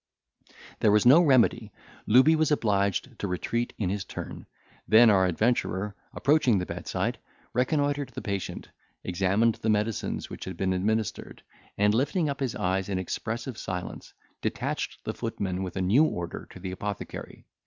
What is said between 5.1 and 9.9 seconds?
our adventurer, approaching the bedside, reconnoitred the patient, examined the